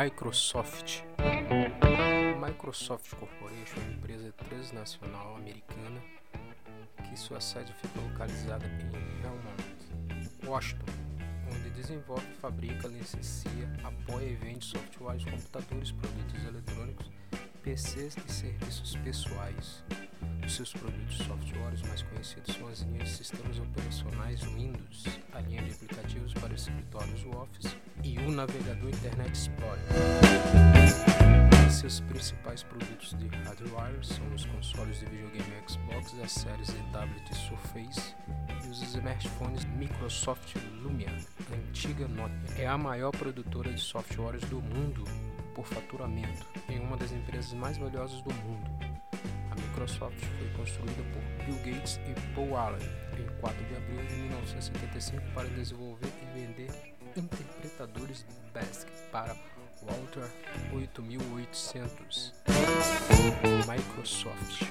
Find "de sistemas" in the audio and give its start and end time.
23.08-23.58